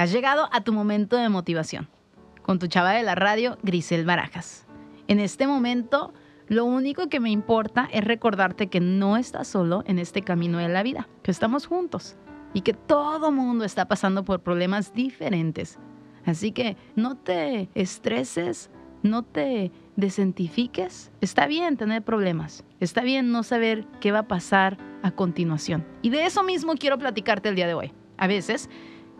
Has 0.00 0.12
llegado 0.12 0.48
a 0.50 0.62
tu 0.62 0.72
momento 0.72 1.18
de 1.18 1.28
motivación 1.28 1.86
con 2.40 2.58
tu 2.58 2.68
chava 2.68 2.92
de 2.92 3.02
la 3.02 3.16
radio, 3.16 3.58
Grisel 3.62 4.06
Barajas. 4.06 4.66
En 5.08 5.20
este 5.20 5.46
momento, 5.46 6.14
lo 6.48 6.64
único 6.64 7.10
que 7.10 7.20
me 7.20 7.28
importa 7.28 7.86
es 7.92 8.02
recordarte 8.02 8.68
que 8.68 8.80
no 8.80 9.18
estás 9.18 9.48
solo 9.48 9.82
en 9.86 9.98
este 9.98 10.22
camino 10.22 10.56
de 10.56 10.70
la 10.70 10.82
vida, 10.82 11.06
que 11.22 11.30
estamos 11.30 11.66
juntos 11.66 12.16
y 12.54 12.62
que 12.62 12.72
todo 12.72 13.30
mundo 13.30 13.66
está 13.66 13.88
pasando 13.88 14.24
por 14.24 14.40
problemas 14.40 14.94
diferentes. 14.94 15.78
Así 16.24 16.52
que 16.52 16.78
no 16.96 17.18
te 17.18 17.68
estreses, 17.74 18.70
no 19.02 19.22
te 19.22 19.70
desentifiques. 19.96 21.12
Está 21.20 21.46
bien 21.46 21.76
tener 21.76 22.02
problemas, 22.02 22.64
está 22.80 23.02
bien 23.02 23.32
no 23.32 23.42
saber 23.42 23.84
qué 24.00 24.12
va 24.12 24.20
a 24.20 24.28
pasar 24.28 24.78
a 25.02 25.10
continuación. 25.10 25.86
Y 26.00 26.08
de 26.08 26.24
eso 26.24 26.42
mismo 26.42 26.72
quiero 26.76 26.96
platicarte 26.96 27.50
el 27.50 27.54
día 27.54 27.66
de 27.66 27.74
hoy. 27.74 27.92
A 28.16 28.26
veces 28.26 28.68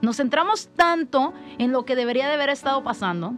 nos 0.03 0.17
centramos 0.17 0.69
tanto 0.77 1.33
en 1.59 1.73
lo 1.73 1.85
que 1.85 1.97
debería 1.97 2.27
de 2.27 2.35
haber 2.35 2.51
estado 2.51 2.83
pasando, 2.83 3.35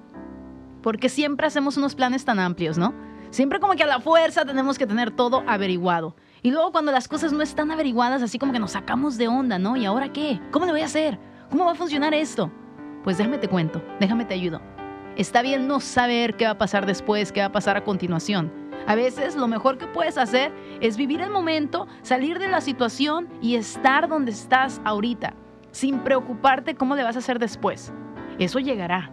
porque 0.82 1.08
siempre 1.08 1.46
hacemos 1.46 1.76
unos 1.76 1.94
planes 1.94 2.24
tan 2.24 2.38
amplios, 2.38 2.78
¿no? 2.78 2.94
Siempre 3.30 3.60
como 3.60 3.74
que 3.74 3.82
a 3.82 3.86
la 3.86 4.00
fuerza 4.00 4.44
tenemos 4.44 4.78
que 4.78 4.86
tener 4.86 5.10
todo 5.10 5.42
averiguado. 5.46 6.16
Y 6.42 6.50
luego 6.50 6.72
cuando 6.72 6.92
las 6.92 7.08
cosas 7.08 7.32
no 7.32 7.42
están 7.42 7.70
averiguadas, 7.70 8.20
así 8.22 8.38
como 8.38 8.52
que 8.52 8.58
nos 8.58 8.72
sacamos 8.72 9.16
de 9.16 9.28
onda, 9.28 9.58
¿no? 9.58 9.76
¿Y 9.76 9.84
ahora 9.84 10.12
qué? 10.12 10.40
¿Cómo 10.50 10.66
le 10.66 10.72
voy 10.72 10.82
a 10.82 10.86
hacer? 10.86 11.18
¿Cómo 11.50 11.64
va 11.64 11.72
a 11.72 11.76
funcionar 11.76 12.14
esto? 12.14 12.50
Pues 13.04 13.18
déjame 13.18 13.38
te 13.38 13.48
cuento, 13.48 13.82
déjame 14.00 14.24
te 14.24 14.34
ayudo. 14.34 14.60
Está 15.16 15.42
bien 15.42 15.68
no 15.68 15.80
saber 15.80 16.36
qué 16.36 16.46
va 16.46 16.52
a 16.52 16.58
pasar 16.58 16.86
después, 16.86 17.32
qué 17.32 17.40
va 17.40 17.46
a 17.46 17.52
pasar 17.52 17.76
a 17.76 17.84
continuación. 17.84 18.52
A 18.86 18.94
veces 18.94 19.36
lo 19.36 19.46
mejor 19.46 19.78
que 19.78 19.86
puedes 19.86 20.18
hacer 20.18 20.52
es 20.80 20.96
vivir 20.96 21.20
el 21.20 21.30
momento, 21.30 21.86
salir 22.02 22.38
de 22.38 22.48
la 22.48 22.60
situación 22.60 23.28
y 23.40 23.54
estar 23.54 24.08
donde 24.08 24.32
estás 24.32 24.80
ahorita, 24.84 25.34
sin 25.72 26.00
preocuparte 26.00 26.74
cómo 26.74 26.94
le 26.94 27.02
vas 27.02 27.16
a 27.16 27.18
hacer 27.18 27.38
después. 27.38 27.92
Eso 28.38 28.58
llegará. 28.58 29.10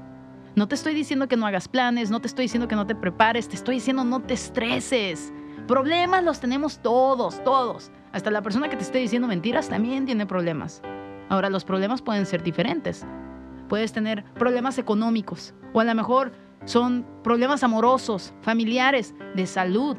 No 0.56 0.68
te 0.68 0.76
estoy 0.76 0.94
diciendo 0.94 1.28
que 1.28 1.38
no 1.38 1.48
hagas 1.48 1.68
planes, 1.68 2.12
no 2.12 2.20
te 2.20 2.28
estoy 2.28 2.46
diciendo 2.46 2.68
que 2.68 2.76
no 2.76 2.86
te 2.86 2.96
prepares, 2.96 3.48
te 3.48 3.56
estoy 3.56 3.76
diciendo 3.76 4.04
no 4.04 4.22
te 4.22 4.34
estreses. 4.34 5.34
Problemas 5.68 6.24
los 6.24 6.40
tenemos 6.40 6.80
todos, 6.80 7.44
todos. 7.44 7.92
Hasta 8.12 8.32
la 8.32 8.42
persona 8.42 8.70
que 8.70 8.76
te 8.76 8.84
esté 8.84 8.98
diciendo 8.98 9.28
mentiras 9.28 9.70
también 9.70 10.06
tiene 10.06 10.26
problemas. 10.26 10.82
Ahora, 11.30 11.50
los 11.50 11.64
problemas 11.64 12.02
pueden 12.02 12.26
ser 12.26 12.44
diferentes. 12.44 13.06
Puedes 13.68 13.94
tener 13.94 14.24
problemas 14.34 14.80
económicos 14.80 15.54
o 15.74 15.80
a 15.80 15.84
lo 15.84 15.94
mejor 15.94 16.32
son 16.66 17.06
problemas 17.24 17.64
amorosos, 17.64 18.34
familiares, 18.42 19.14
de 19.36 19.46
salud. 19.46 19.96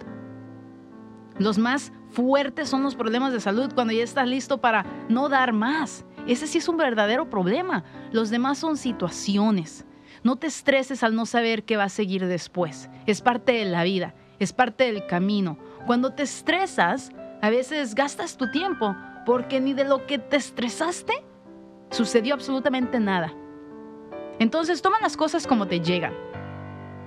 Los 1.39 1.57
más 1.57 1.93
fuertes 2.11 2.69
son 2.69 2.83
los 2.83 2.97
problemas 2.97 3.33
de 3.33 3.41
salud 3.41 3.73
cuando 3.75 3.93
ya 3.93 4.03
estás 4.03 4.29
listo 4.29 4.61
para 4.61 4.85
no 5.09 5.29
dar 5.29 5.53
más. 5.53 6.05
Ese 6.31 6.47
sí 6.47 6.59
es 6.59 6.69
un 6.69 6.77
verdadero 6.77 7.29
problema. 7.29 7.85
Los 8.13 8.31
demás 8.31 8.59
son 8.59 8.77
situaciones. 8.77 9.85
No 10.23 10.37
te 10.37 10.47
estreses 10.47 11.03
al 11.03 11.15
no 11.15 11.27
saber 11.27 11.65
qué 11.65 11.77
va 11.77 11.85
a 11.85 11.89
seguir 11.89 12.27
después. 12.27 12.89
Es 13.07 13.21
parte 13.21 13.53
de 13.53 13.65
la 13.67 13.85
vida 13.85 14.15
es 14.41 14.53
parte 14.53 14.85
del 14.85 15.07
camino. 15.07 15.59
Cuando 15.87 16.13
te 16.15 16.25
estresas, 16.25 17.13
a 17.41 17.51
veces 17.51 17.95
gastas 17.95 18.37
tu 18.37 18.51
tiempo 18.51 18.97
porque 19.25 19.61
ni 19.61 19.75
de 19.75 19.85
lo 19.85 20.07
que 20.07 20.19
te 20.19 20.37
estresaste 20.37 21.13
sucedió 21.91 22.35
absolutamente 22.35 22.99
nada. 22.99 23.33
Entonces 24.39 24.83
toma 24.83 24.99
las 25.01 25.17
cosas 25.17 25.47
como 25.47 25.69
te 25.69 25.81
llegan. 25.81 26.15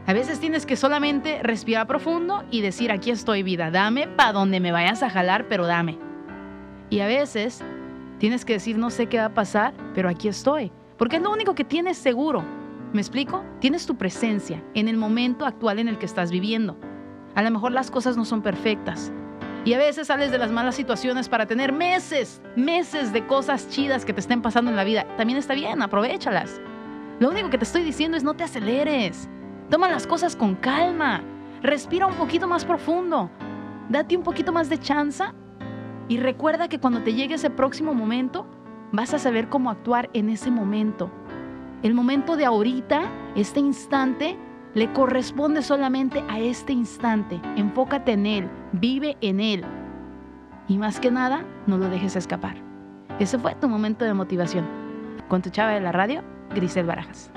A 0.05 0.13
veces 0.13 0.39
tienes 0.39 0.65
que 0.65 0.75
solamente 0.75 1.41
respirar 1.41 1.87
profundo 1.87 2.43
y 2.51 2.61
decir, 2.61 2.91
aquí 2.91 3.09
estoy 3.09 3.41
vida, 3.41 3.71
dame 3.71 4.07
para 4.07 4.33
donde 4.33 4.59
me 4.59 4.71
vayas 4.71 5.01
a 5.01 5.09
jalar, 5.09 5.47
pero 5.47 5.65
dame. 5.65 5.97
Y 6.89 6.99
a 6.99 7.07
veces 7.07 7.63
tienes 8.23 8.45
que 8.45 8.53
decir, 8.53 8.77
no 8.77 8.89
sé 8.89 9.07
qué 9.07 9.17
va 9.17 9.25
a 9.25 9.33
pasar, 9.33 9.73
pero 9.93 10.07
aquí 10.07 10.29
estoy. 10.29 10.71
Porque 10.97 11.17
es 11.17 11.21
lo 11.21 11.29
único 11.29 11.55
que 11.55 11.65
tienes 11.65 11.97
seguro. 11.97 12.41
¿Me 12.93 13.01
explico? 13.01 13.43
Tienes 13.59 13.85
tu 13.85 13.97
presencia 13.97 14.63
en 14.75 14.87
el 14.87 14.95
momento 14.95 15.45
actual 15.45 15.77
en 15.77 15.89
el 15.89 15.97
que 15.97 16.05
estás 16.05 16.31
viviendo. 16.31 16.77
A 17.35 17.41
lo 17.41 17.51
mejor 17.51 17.73
las 17.73 17.91
cosas 17.91 18.15
no 18.15 18.23
son 18.23 18.41
perfectas. 18.41 19.11
Y 19.65 19.73
a 19.73 19.77
veces 19.77 20.07
sales 20.07 20.31
de 20.31 20.37
las 20.37 20.53
malas 20.53 20.75
situaciones 20.75 21.27
para 21.27 21.47
tener 21.47 21.73
meses, 21.73 22.41
meses 22.55 23.11
de 23.11 23.27
cosas 23.27 23.67
chidas 23.67 24.05
que 24.05 24.13
te 24.13 24.21
estén 24.21 24.41
pasando 24.41 24.71
en 24.71 24.77
la 24.77 24.85
vida. 24.85 25.05
También 25.17 25.37
está 25.37 25.53
bien, 25.53 25.81
aprovechalas. 25.81 26.61
Lo 27.19 27.29
único 27.29 27.49
que 27.49 27.57
te 27.57 27.65
estoy 27.65 27.83
diciendo 27.83 28.15
es 28.15 28.23
no 28.23 28.35
te 28.35 28.45
aceleres. 28.45 29.27
Toma 29.69 29.89
las 29.89 30.07
cosas 30.07 30.37
con 30.37 30.55
calma. 30.55 31.21
Respira 31.61 32.07
un 32.07 32.15
poquito 32.15 32.47
más 32.47 32.63
profundo. 32.63 33.29
Date 33.89 34.15
un 34.15 34.23
poquito 34.23 34.53
más 34.53 34.69
de 34.69 34.79
chance. 34.79 35.25
Y 36.07 36.17
recuerda 36.17 36.67
que 36.67 36.79
cuando 36.79 37.01
te 37.01 37.13
llegue 37.13 37.35
ese 37.35 37.49
próximo 37.49 37.93
momento, 37.93 38.45
vas 38.91 39.13
a 39.13 39.19
saber 39.19 39.49
cómo 39.49 39.69
actuar 39.69 40.09
en 40.13 40.29
ese 40.29 40.51
momento. 40.51 41.09
El 41.81 41.93
momento 41.93 42.35
de 42.35 42.45
ahorita, 42.45 43.03
este 43.35 43.59
instante, 43.59 44.37
le 44.73 44.91
corresponde 44.93 45.61
solamente 45.61 46.23
a 46.29 46.39
este 46.39 46.73
instante. 46.73 47.39
Enfócate 47.55 48.13
en 48.13 48.25
Él, 48.25 48.49
vive 48.71 49.17
en 49.21 49.39
Él. 49.39 49.63
Y 50.67 50.77
más 50.77 50.99
que 50.99 51.11
nada, 51.11 51.45
no 51.67 51.77
lo 51.77 51.89
dejes 51.89 52.15
escapar. 52.15 52.55
Ese 53.19 53.37
fue 53.37 53.55
tu 53.55 53.69
momento 53.69 54.05
de 54.05 54.13
motivación. 54.13 54.65
Con 55.27 55.41
tu 55.41 55.49
chava 55.49 55.71
de 55.71 55.81
la 55.81 55.91
radio, 55.91 56.23
Grisel 56.53 56.85
Barajas. 56.85 57.31